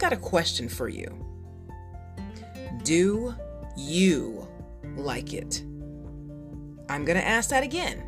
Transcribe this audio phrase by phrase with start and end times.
[0.00, 1.06] got a question for you.
[2.82, 3.34] Do
[3.76, 4.48] you
[4.96, 5.62] like it?
[6.88, 8.02] I'm going to ask that again.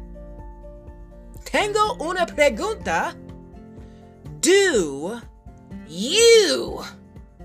[1.45, 3.15] Tengo una pregunta.
[4.41, 5.21] Do
[5.87, 6.83] you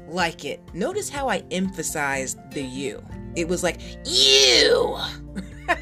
[0.08, 0.62] like it?
[0.74, 3.04] Notice how I emphasized the you.
[3.36, 4.98] It was like, you.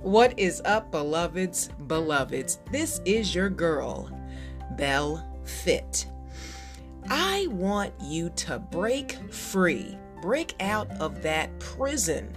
[0.00, 2.60] what is up, beloveds, beloveds?
[2.70, 4.10] This is your girl,
[4.78, 6.06] Belle Fit.
[7.10, 12.36] I want you to break free, break out of that prison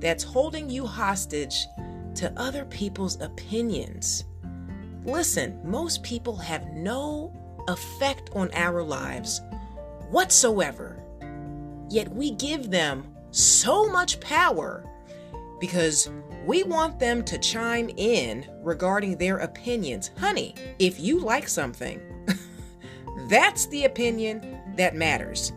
[0.00, 1.66] that's holding you hostage
[2.16, 4.24] to other people's opinions.
[5.04, 7.32] Listen, most people have no
[7.68, 9.40] effect on our lives
[10.10, 11.02] whatsoever.
[11.88, 14.84] Yet we give them so much power
[15.60, 16.10] because
[16.44, 20.10] we want them to chime in regarding their opinions.
[20.18, 22.00] Honey, if you like something,
[23.30, 25.52] that's the opinion that matters.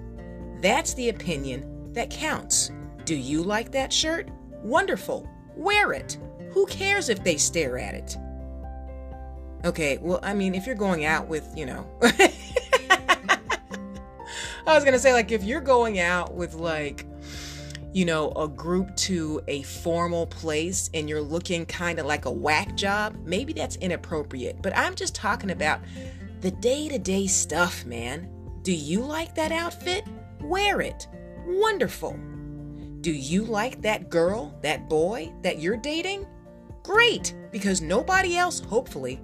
[0.61, 2.71] That's the opinion that counts.
[3.03, 4.29] Do you like that shirt?
[4.61, 5.27] Wonderful.
[5.55, 6.17] Wear it.
[6.51, 8.15] Who cares if they stare at it?
[9.65, 13.39] Okay, well, I mean, if you're going out with, you know, I
[14.67, 17.07] was gonna say, like, if you're going out with, like,
[17.91, 22.31] you know, a group to a formal place and you're looking kind of like a
[22.31, 24.61] whack job, maybe that's inappropriate.
[24.61, 25.79] But I'm just talking about
[26.43, 28.29] the day to day stuff, man.
[28.63, 30.05] Do you like that outfit?
[30.41, 31.07] Wear it.
[31.47, 32.19] Wonderful.
[32.99, 36.27] Do you like that girl, that boy that you're dating?
[36.83, 39.21] Great, because nobody else, hopefully,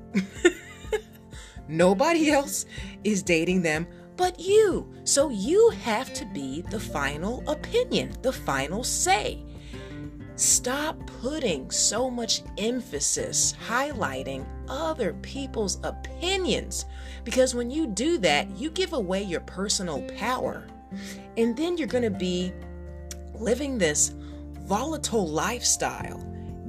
[1.67, 2.65] nobody else
[3.03, 4.89] is dating them but you.
[5.03, 9.45] So you have to be the final opinion, the final say.
[10.35, 16.85] Stop putting so much emphasis highlighting other people's opinions
[17.23, 20.65] because when you do that, you give away your personal power.
[21.37, 22.53] And then you're going to be
[23.33, 24.13] living this
[24.61, 26.19] volatile lifestyle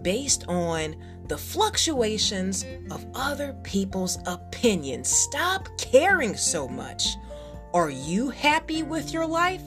[0.02, 0.97] based on
[1.28, 5.08] the fluctuations of other people's opinions.
[5.08, 7.06] Stop caring so much.
[7.72, 9.62] Are you happy with your life?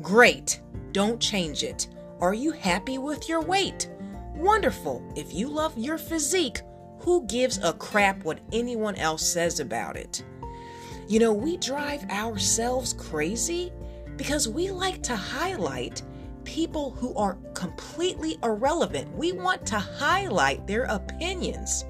[0.00, 0.60] Great.
[0.92, 1.88] Don't change it.
[2.20, 3.90] Are you happy with your weight?
[4.34, 5.02] Wonderful.
[5.16, 6.62] If you love your physique,
[7.02, 10.24] who gives a crap what anyone else says about it?
[11.08, 13.72] You know, we drive ourselves crazy
[14.16, 16.02] because we like to highlight
[16.44, 19.14] people who are completely irrelevant.
[19.16, 21.84] We want to highlight their opinions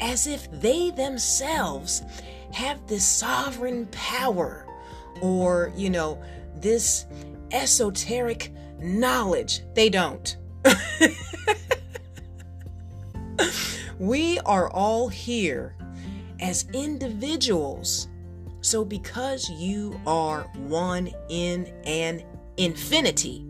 [0.00, 2.02] as if they themselves
[2.52, 4.66] have this sovereign power
[5.20, 6.22] or, you know,
[6.56, 7.06] this
[7.52, 9.62] esoteric knowledge.
[9.74, 10.36] They don't.
[13.98, 15.74] We are all here
[16.40, 18.08] as individuals.
[18.60, 22.22] So, because you are one in an
[22.56, 23.44] infinity,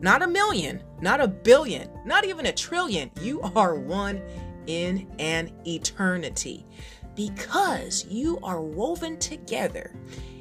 [0.00, 4.22] not a million, not a billion, not even a trillion, you are one
[4.66, 6.66] in an eternity.
[7.14, 9.94] Because you are woven together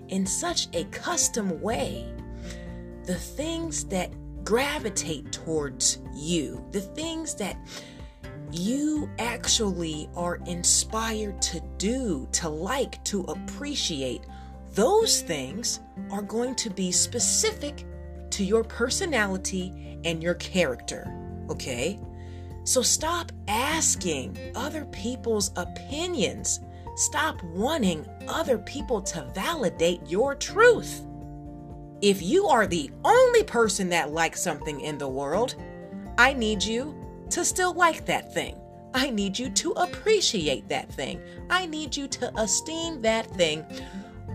[0.08, 2.14] in such a custom way.
[3.06, 4.14] The things that
[4.46, 7.58] gravitate towards you, the things that
[8.54, 14.26] you actually are inspired to do, to like, to appreciate,
[14.74, 15.82] those things
[16.12, 17.86] are going to be specific
[18.32, 21.14] to your personality and your character.
[21.50, 22.00] Okay?
[22.64, 26.62] So stop asking other people's opinions
[26.96, 31.02] Stop wanting other people to validate your truth.
[32.02, 35.56] If you are the only person that likes something in the world,
[36.18, 36.96] I need you
[37.32, 38.56] to still like that thing.
[38.94, 41.22] I need you to appreciate that thing.
[41.50, 43.66] I need you to esteem that thing,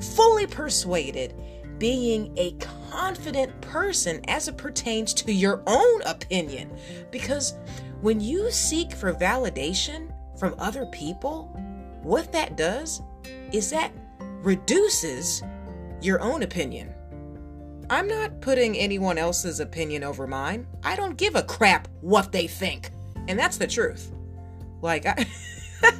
[0.01, 1.35] fully persuaded,
[1.79, 2.53] being a
[2.91, 6.71] confident person as it pertains to your own opinion.
[7.11, 7.55] Because
[8.01, 11.49] when you seek for validation from other people,
[12.03, 13.03] what that does
[13.53, 13.93] is that
[14.43, 15.43] reduces
[16.01, 16.95] your own opinion.
[17.89, 20.67] I'm not putting anyone else's opinion over mine.
[20.83, 22.91] I don't give a crap what they think.
[23.29, 24.13] And that's the truth.
[24.83, 25.27] Like, I.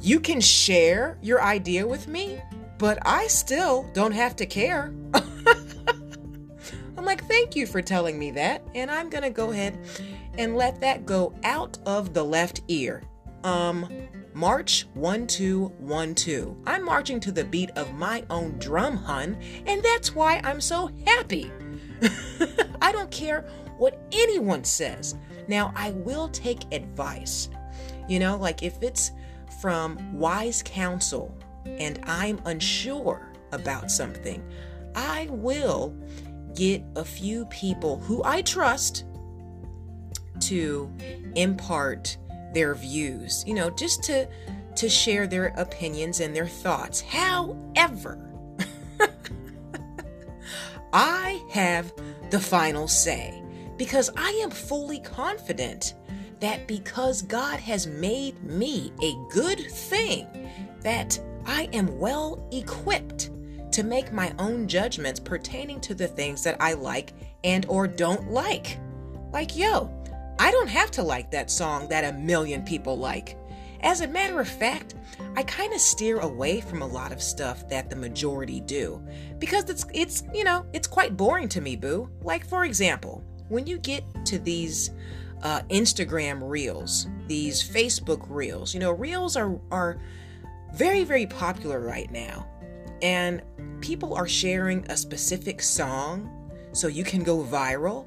[0.00, 2.40] you can share your idea with me,
[2.78, 4.92] but I still don't have to care.
[6.96, 8.62] I'm like, thank you for telling me that.
[8.74, 9.78] And I'm going to go ahead
[10.38, 13.02] and let that go out of the left ear
[13.44, 13.88] um
[14.34, 16.56] March 1212.
[16.66, 19.36] I'm marching to the beat of my own drum, hun,
[19.66, 21.52] and that's why I'm so happy.
[22.82, 23.46] I don't care
[23.78, 25.14] what anyone says.
[25.48, 27.48] Now, I will take advice.
[28.08, 29.12] You know, like if it's
[29.60, 31.34] from wise counsel
[31.64, 34.42] and I'm unsure about something,
[34.94, 35.96] I will
[36.54, 39.04] get a few people who I trust
[40.40, 40.92] to
[41.36, 42.16] impart
[42.52, 44.28] their views, you know, just to
[44.74, 47.00] to share their opinions and their thoughts.
[47.02, 48.18] However,
[50.92, 51.92] I have
[52.32, 53.42] the final say
[53.76, 55.92] because I am fully confident
[56.40, 60.26] that because God has made me a good thing,
[60.80, 63.30] that I am well equipped
[63.72, 67.12] to make my own judgments pertaining to the things that I like
[67.44, 68.78] and or don't like.
[69.30, 69.90] Like, yo,
[70.38, 73.36] I don't have to like that song that a million people like.
[73.82, 74.94] As a matter of fact,
[75.36, 79.02] I kind of steer away from a lot of stuff that the majority do
[79.38, 82.08] because it's it's, you know, it's quite boring to me, boo.
[82.22, 84.90] Like for example, when you get to these
[85.42, 89.98] uh, Instagram reels, these Facebook reels, you know, reels are are
[90.74, 92.46] very very popular right now.
[93.02, 93.42] And
[93.80, 96.30] people are sharing a specific song
[96.72, 98.06] so you can go viral.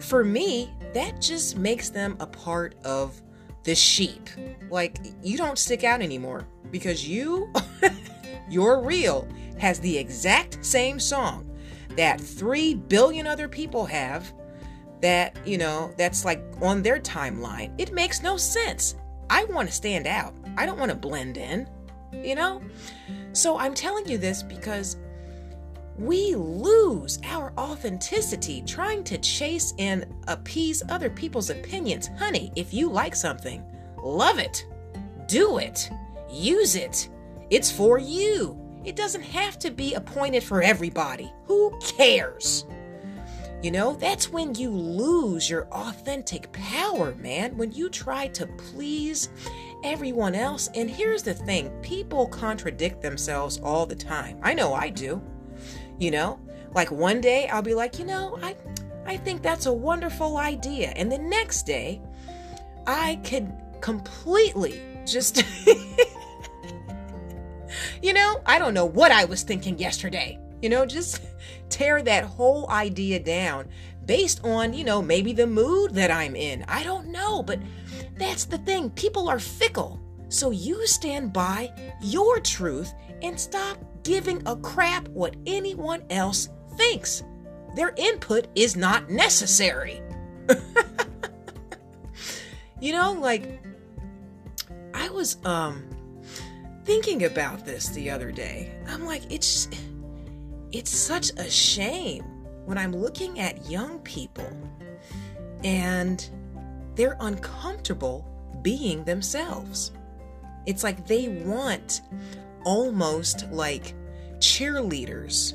[0.00, 3.20] For me, that just makes them a part of
[3.66, 4.30] the sheep.
[4.70, 7.52] Like, you don't stick out anymore because you,
[8.48, 9.28] your reel,
[9.58, 11.50] has the exact same song
[11.96, 14.32] that 3 billion other people have
[15.00, 17.72] that, you know, that's like on their timeline.
[17.78, 18.94] It makes no sense.
[19.28, 21.68] I want to stand out, I don't want to blend in,
[22.12, 22.62] you know?
[23.32, 24.96] So I'm telling you this because
[25.98, 32.10] we lose our authenticity trying to chase and appease other people's opinions.
[32.18, 33.64] Honey, if you like something,
[34.02, 34.66] love it,
[35.26, 35.90] do it,
[36.30, 37.08] use it.
[37.50, 38.58] It's for you.
[38.84, 41.32] It doesn't have to be appointed for everybody.
[41.46, 42.66] Who cares?
[43.62, 47.56] You know, that's when you lose your authentic power, man.
[47.56, 49.30] When you try to please
[49.82, 50.68] everyone else.
[50.74, 54.38] And here's the thing people contradict themselves all the time.
[54.42, 55.22] I know I do.
[55.98, 56.38] You know,
[56.74, 58.56] like one day I'll be like, you know, I,
[59.06, 60.92] I think that's a wonderful idea.
[60.96, 62.02] And the next day,
[62.86, 65.42] I could completely just,
[68.02, 70.38] you know, I don't know what I was thinking yesterday.
[70.60, 71.22] You know, just
[71.68, 73.68] tear that whole idea down
[74.04, 76.64] based on, you know, maybe the mood that I'm in.
[76.68, 77.60] I don't know, but
[78.16, 78.90] that's the thing.
[78.90, 80.00] People are fickle.
[80.28, 81.72] So you stand by
[82.02, 87.24] your truth and stop giving a crap what anyone else thinks.
[87.74, 90.00] Their input is not necessary.
[92.80, 93.60] you know, like
[94.94, 95.84] I was um
[96.84, 98.72] thinking about this the other day.
[98.88, 99.68] I'm like it's
[100.70, 102.22] it's such a shame
[102.64, 104.48] when I'm looking at young people
[105.64, 106.28] and
[106.94, 108.24] they're uncomfortable
[108.62, 109.90] being themselves.
[110.64, 112.02] It's like they want
[112.66, 113.94] almost like
[114.38, 115.54] cheerleaders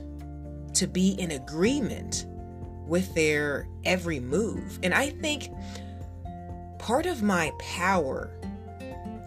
[0.73, 2.25] to be in agreement
[2.87, 4.79] with their every move.
[4.81, 5.49] And I think
[6.79, 8.31] part of my power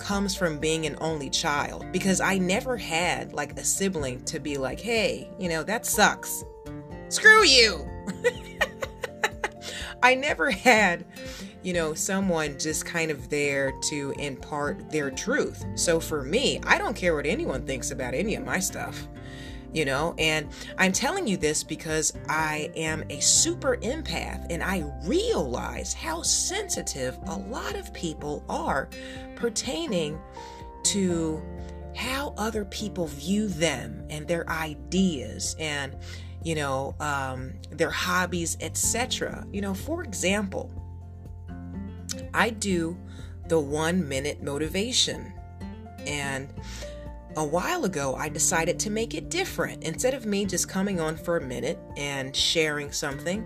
[0.01, 4.57] comes from being an only child because I never had like a sibling to be
[4.57, 6.43] like, hey, you know, that sucks.
[7.11, 7.87] Screw you.
[10.03, 11.05] I never had
[11.65, 15.65] you know, someone just kind of there to impart their truth.
[15.75, 19.09] So for me, I don't care what anyone thinks about any of my stuff,
[19.73, 24.85] you know, and I'm telling you this because I am a super empath and I
[25.05, 28.91] realize how sensitive a lot of people are
[29.35, 30.21] pertaining
[30.85, 31.43] to
[31.97, 35.97] how other people view them and their ideas and
[36.43, 40.71] you know um, their hobbies etc you know for example
[42.35, 42.99] I do
[43.49, 45.33] the one minute motivation.
[46.07, 46.53] And
[47.37, 49.85] a while ago, I decided to make it different.
[49.85, 53.45] Instead of me just coming on for a minute and sharing something,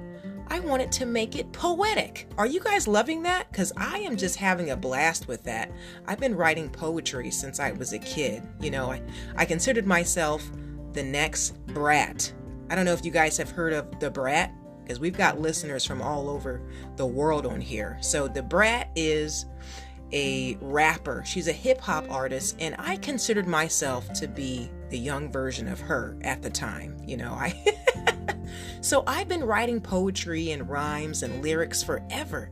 [0.49, 2.27] I wanted to make it poetic.
[2.39, 3.51] Are you guys loving that?
[3.51, 5.71] Because I am just having a blast with that.
[6.07, 8.43] I've been writing poetry since I was a kid.
[8.61, 9.03] You know, I,
[9.37, 10.51] I considered myself
[10.93, 12.33] the next brat.
[12.71, 14.53] I don't know if you guys have heard of Da Brat
[14.89, 16.63] because we've got listeners from all over
[16.97, 17.99] the world on here.
[18.01, 19.45] So Da Brat is
[20.15, 21.23] a rapper.
[21.27, 25.79] She's a hip hop artist, and I considered myself to be the young version of
[25.79, 26.97] her at the time.
[27.07, 27.55] You know, I.
[28.81, 32.51] so I've been writing poetry and rhymes and lyrics forever.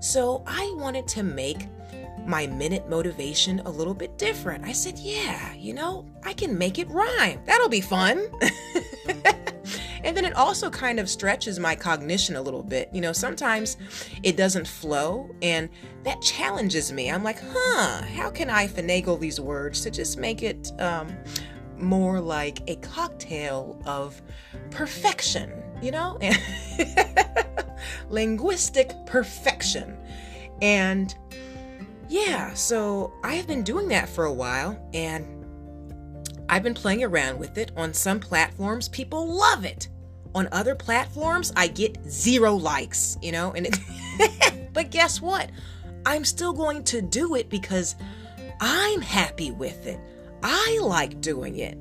[0.00, 1.68] So I wanted to make
[2.26, 4.64] my minute motivation a little bit different.
[4.64, 7.40] I said, yeah, you know, I can make it rhyme.
[7.44, 8.26] That'll be fun.
[10.10, 12.90] And then it also kind of stretches my cognition a little bit.
[12.92, 13.76] You know, sometimes
[14.24, 15.68] it doesn't flow, and
[16.02, 17.12] that challenges me.
[17.12, 21.16] I'm like, huh, how can I finagle these words to just make it um,
[21.78, 24.20] more like a cocktail of
[24.72, 26.18] perfection, you know?
[28.10, 29.96] Linguistic perfection.
[30.60, 31.14] And
[32.08, 35.46] yeah, so I've been doing that for a while and
[36.48, 37.70] I've been playing around with it.
[37.76, 39.86] On some platforms, people love it.
[40.34, 43.52] On other platforms, I get zero likes, you know?
[43.52, 43.78] And it
[44.72, 45.50] But guess what?
[46.06, 47.96] I'm still going to do it because
[48.60, 50.00] I'm happy with it.
[50.42, 51.78] I like doing it.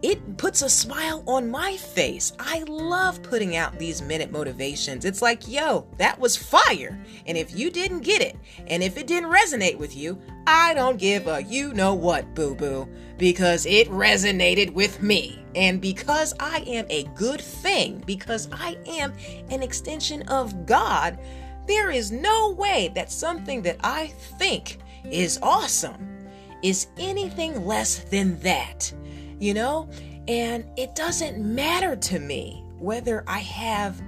[0.00, 2.32] It puts a smile on my face.
[2.38, 5.04] I love putting out these minute motivations.
[5.04, 6.96] It's like, yo, that was fire.
[7.26, 8.36] And if you didn't get it,
[8.68, 10.20] and if it didn't resonate with you,
[10.50, 12.88] I don't give a you know what, boo boo,
[13.18, 15.44] because it resonated with me.
[15.54, 19.12] And because I am a good thing, because I am
[19.50, 21.18] an extension of God,
[21.66, 24.06] there is no way that something that I
[24.38, 26.26] think is awesome
[26.62, 28.90] is anything less than that,
[29.38, 29.90] you know?
[30.28, 34.00] And it doesn't matter to me whether I have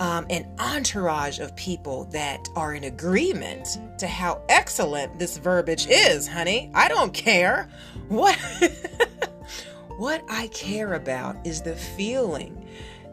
[0.00, 6.26] um, an entourage of people that are in agreement to how excellent this verbiage is,
[6.26, 6.70] honey.
[6.74, 7.68] I don't care.
[8.08, 8.36] What,
[9.96, 12.64] what I care about is the feeling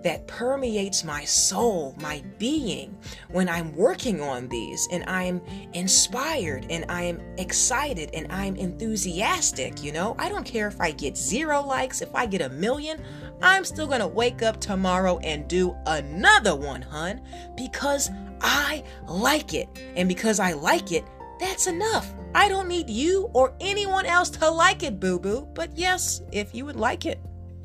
[0.03, 2.97] that permeates my soul, my being,
[3.29, 5.41] when I'm working on these and I'm
[5.73, 9.83] inspired and I'm excited and I'm enthusiastic.
[9.83, 13.01] You know, I don't care if I get zero likes, if I get a million,
[13.41, 17.21] I'm still gonna wake up tomorrow and do another one, hun,
[17.55, 18.09] because
[18.41, 19.69] I like it.
[19.95, 21.05] And because I like it,
[21.39, 22.13] that's enough.
[22.35, 25.47] I don't need you or anyone else to like it, boo boo.
[25.53, 27.19] But yes, if you would like it,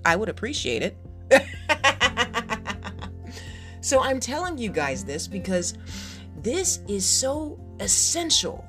[0.04, 0.96] I would appreciate it.
[3.80, 5.74] so I'm telling you guys this because
[6.38, 8.64] this is so essential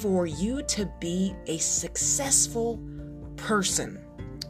[0.00, 2.80] for you to be a successful
[3.36, 4.00] person.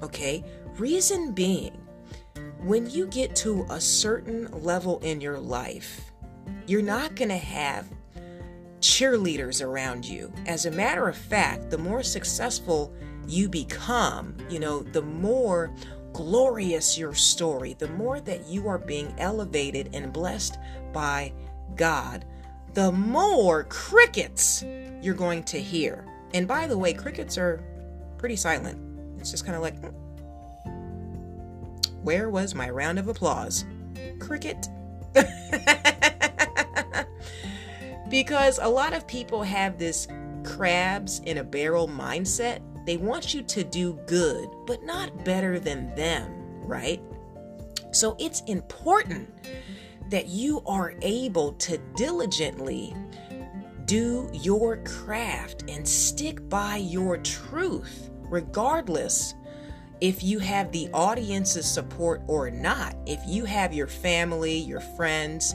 [0.02, 0.44] Okay?
[0.78, 1.78] Reason being,
[2.62, 6.12] when you get to a certain level in your life,
[6.66, 7.86] you're not going to have
[8.80, 10.32] cheerleaders around you.
[10.46, 12.92] As a matter of fact, the more successful
[13.28, 15.70] you become, you know, the more
[16.14, 20.58] glorious your story, the more that you are being elevated and blessed
[20.92, 21.32] by
[21.76, 22.24] God,
[22.74, 24.64] the more crickets
[25.02, 26.06] you're going to hear.
[26.32, 27.62] And by the way, crickets are
[28.16, 28.78] pretty silent.
[29.20, 29.76] It's just kind of like.
[32.02, 33.64] Where was my round of applause?
[34.18, 34.68] Cricket.
[38.08, 40.08] because a lot of people have this
[40.44, 45.94] crabs in a barrel mindset they want you to do good, but not better than
[45.94, 46.32] them,
[46.64, 47.00] right?
[47.92, 49.28] So it's important
[50.10, 52.94] that you are able to diligently
[53.84, 59.34] do your craft and stick by your truth, regardless
[60.02, 62.96] if you have the audience's support or not.
[63.06, 65.54] If you have your family, your friends,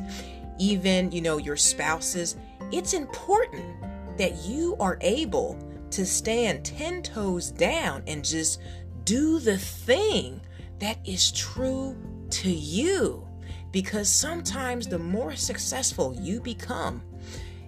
[0.58, 2.38] even, you know, your spouses,
[2.72, 3.76] it's important
[4.18, 5.60] that you are able
[5.92, 8.62] to stand 10 toes down and just
[9.04, 10.40] do the thing
[10.80, 11.98] that is true
[12.30, 13.28] to you.
[13.74, 17.02] Because sometimes the more successful you become,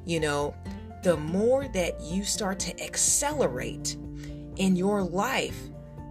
[0.05, 0.55] you know,
[1.03, 3.97] the more that you start to accelerate
[4.55, 5.59] in your life,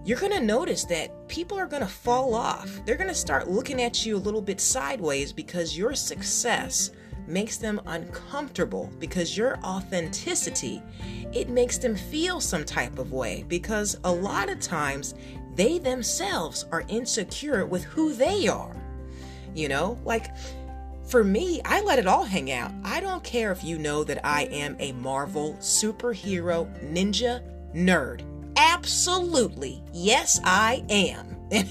[0.09, 2.81] you're going to notice that people are going to fall off.
[2.87, 6.93] They're going to start looking at you a little bit sideways because your success
[7.27, 10.83] makes them uncomfortable because your authenticity
[11.35, 15.15] it makes them feel some type of way because a lot of times
[15.55, 18.75] they themselves are insecure with who they are
[19.55, 20.35] you know like
[21.07, 22.71] for me, I let it all hang out.
[22.85, 27.43] I don't care if you know that I am a Marvel superhero ninja
[27.75, 28.21] nerd.
[28.59, 29.83] Absolutely.
[29.93, 31.37] Yes, I am.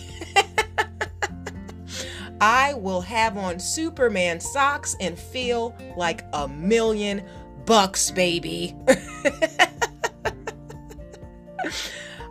[2.42, 7.24] I will have on Superman socks and feel like a million
[7.66, 8.74] bucks, baby.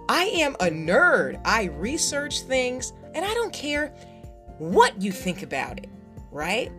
[0.09, 1.39] I am a nerd.
[1.45, 3.89] I research things and I don't care
[4.59, 5.91] what you think about it,
[6.31, 6.73] right?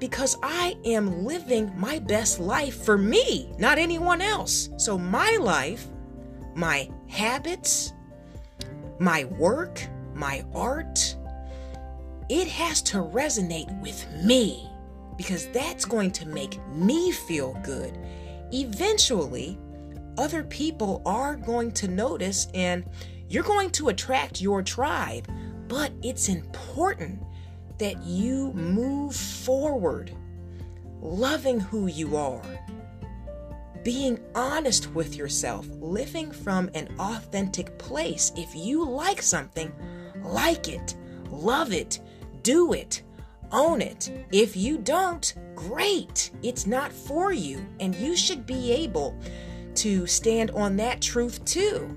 [0.00, 4.70] Because I am living my best life for me, not anyone else.
[4.76, 5.86] So, my life,
[6.56, 7.92] my habits,
[8.98, 11.14] my work, my art,
[12.28, 14.68] it has to resonate with me
[15.16, 17.96] because that's going to make me feel good.
[18.52, 19.58] Eventually,
[20.18, 22.84] other people are going to notice and
[23.28, 25.28] you're going to attract your tribe,
[25.68, 27.22] but it's important
[27.78, 30.10] that you move forward
[31.00, 32.42] loving who you are,
[33.86, 38.32] being honest with yourself, living from an authentic place.
[38.34, 39.72] If you like something,
[40.24, 40.96] like it,
[41.30, 42.00] love it,
[42.42, 43.04] do it,
[43.52, 44.10] own it.
[44.32, 47.64] If you don't, great, it's not for you.
[47.78, 49.16] And you should be able
[49.76, 51.96] to stand on that truth too.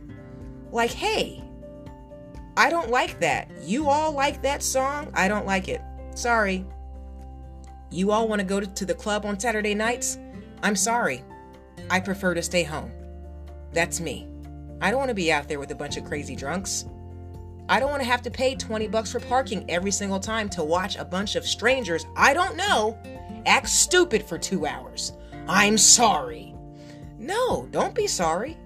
[0.71, 1.43] Like, hey,
[2.55, 3.49] I don't like that.
[3.63, 5.09] You all like that song?
[5.15, 5.81] I don't like it.
[6.13, 6.67] Sorry.
[7.89, 10.19] You all want to go to the club on Saturday nights?
[10.61, 11.23] I'm sorry.
[11.89, 12.91] I prefer to stay home.
[13.73, 14.27] That's me.
[14.81, 16.85] I don't want to be out there with a bunch of crazy drunks.
[17.67, 20.63] I don't want to have to pay 20 bucks for parking every single time to
[20.63, 22.97] watch a bunch of strangers I don't know
[23.45, 25.13] act stupid for two hours.
[25.47, 26.55] I'm sorry.
[27.17, 28.57] No, don't be sorry.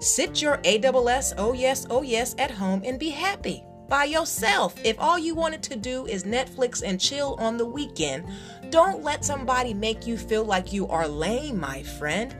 [0.00, 4.74] Sit your AWS, oh yes, oh yes, at home and be happy by yourself.
[4.84, 8.24] If all you wanted to do is Netflix and chill on the weekend,
[8.70, 12.34] don't let somebody make you feel like you are lame, my friend.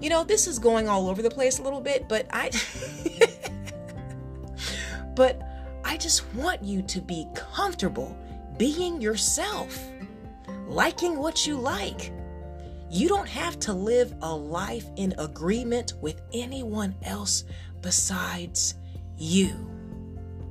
[0.00, 2.50] You know, this is going all over the place a little bit, but I
[5.14, 5.40] but
[5.84, 8.16] I just want you to be comfortable
[8.56, 9.80] being yourself,
[10.66, 12.12] liking what you like.
[12.90, 17.44] You don't have to live a life in agreement with anyone else
[17.82, 18.74] besides
[19.16, 19.68] you.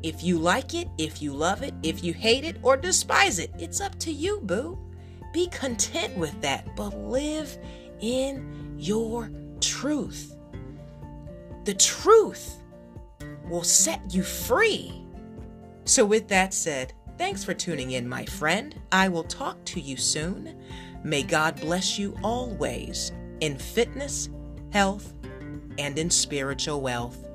[0.03, 3.51] If you like it, if you love it, if you hate it or despise it,
[3.57, 4.77] it's up to you, boo.
[5.37, 7.59] Be content with that, but live
[7.99, 9.29] in your
[9.61, 10.35] truth.
[11.63, 12.55] The truth
[13.47, 15.05] will set you free.
[15.85, 18.81] So, with that said, thanks for tuning in, my friend.
[18.91, 20.59] I will talk to you soon.
[21.03, 24.29] May God bless you always in fitness,
[24.73, 25.13] health,
[25.77, 27.29] and in spiritual wealth.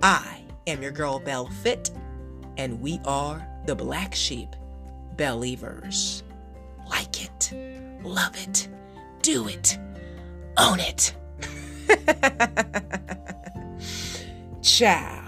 [0.00, 1.90] I am your girl, Belle Fit,
[2.56, 4.54] and we are the Black Sheep
[5.16, 6.22] Believers.
[6.88, 7.52] Like it,
[8.04, 8.68] love it,
[9.22, 9.78] do it,
[10.58, 11.14] own it.
[14.62, 15.21] Ciao.